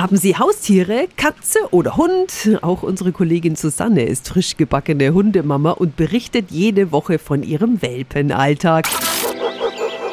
[0.00, 2.58] Haben Sie Haustiere, Katze oder Hund?
[2.62, 8.88] Auch unsere Kollegin Susanne ist frisch gebackene Hundemama und berichtet jede Woche von ihrem Welpenalltag.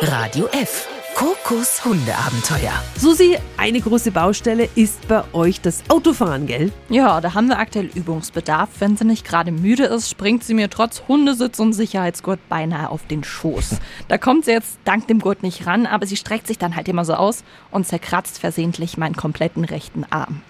[0.01, 0.89] Radio F.
[1.17, 2.73] Kokos Hundeabenteuer.
[2.95, 6.71] Susi, eine große Baustelle ist bei euch das Autofahren, gell?
[6.89, 8.69] Ja, da haben wir aktuell Übungsbedarf.
[8.77, 13.07] Wenn sie nicht gerade müde ist, springt sie mir trotz Hundesitz und Sicherheitsgurt beinahe auf
[13.07, 13.79] den Schoß.
[14.07, 16.87] Da kommt sie jetzt dank dem Gurt nicht ran, aber sie streckt sich dann halt
[16.87, 20.43] immer so aus und zerkratzt versehentlich meinen kompletten rechten Arm.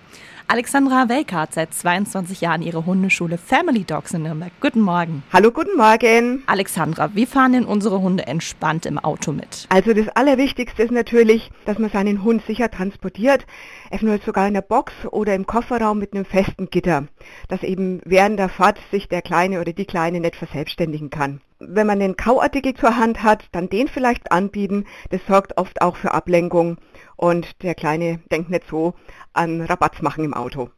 [0.50, 4.54] Alexandra Welker hat seit 22 Jahren ihre Hundeschule Family Dogs in Nürnberg.
[4.62, 5.22] Guten Morgen.
[5.34, 6.44] Hallo, guten Morgen.
[6.46, 9.68] Alexandra, wie fahren denn unsere Hunde entspannt im Auto mit?
[9.68, 13.46] Also das Allerwichtigste ist natürlich, dass man seinen Hund sicher transportiert,
[13.90, 17.08] eventuell sogar in der Box oder im Kofferraum mit einem festen Gitter,
[17.50, 21.42] dass eben während der Fahrt sich der Kleine oder die Kleine nicht verselbstständigen kann.
[21.60, 24.86] Wenn man einen Kauartikel zur Hand hat, dann den vielleicht anbieten.
[25.10, 26.78] Das sorgt oft auch für Ablenkung
[27.16, 28.94] und der Kleine denkt nicht so
[29.34, 30.70] an Rabatz machen im Auto.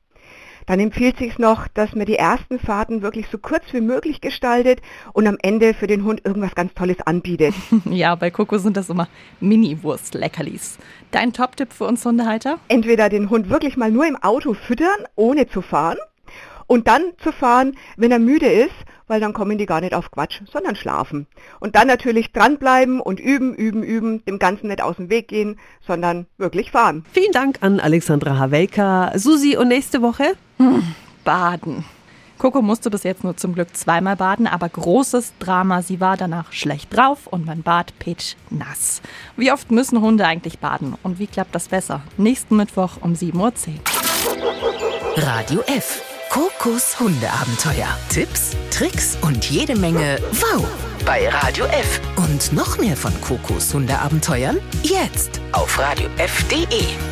[0.69, 4.81] Dann empfiehlt sich noch, dass man die ersten Fahrten wirklich so kurz wie möglich gestaltet
[5.13, 7.55] und am Ende für den Hund irgendwas ganz Tolles anbietet.
[7.85, 9.07] ja, bei Coco sind das immer
[9.39, 10.77] Mini-Wurst-Leckerlis.
[11.09, 12.59] Dein Top-Tipp für uns Hundehalter?
[12.67, 15.97] Entweder den Hund wirklich mal nur im Auto füttern, ohne zu fahren,
[16.67, 18.75] und dann zu fahren, wenn er müde ist,
[19.09, 21.27] weil dann kommen die gar nicht auf Quatsch, sondern schlafen.
[21.59, 25.59] Und dann natürlich dranbleiben und üben, üben, üben, dem Ganzen nicht aus dem Weg gehen,
[25.85, 27.03] sondern wirklich fahren.
[27.11, 29.11] Vielen Dank an Alexandra Havelka.
[29.15, 30.35] Susi, und nächste Woche?
[30.57, 30.83] Hm,
[31.25, 31.83] baden.
[32.37, 35.81] Coco musste bis jetzt nur zum Glück zweimal baden, aber großes Drama.
[35.81, 39.01] Sie war danach schlecht drauf und mein Bad pitch nass.
[39.35, 42.01] Wie oft müssen Hunde eigentlich baden und wie klappt das besser?
[42.15, 43.51] Nächsten Mittwoch um 7.10 Uhr.
[45.17, 46.08] Radio F.
[46.29, 47.87] Kokos Hundeabenteuer.
[48.09, 50.63] Tipps, Tricks und jede Menge Wow
[51.03, 51.99] bei Radio F.
[52.17, 57.08] Und noch mehr von Kokos Hundeabenteuern jetzt auf radiof.de.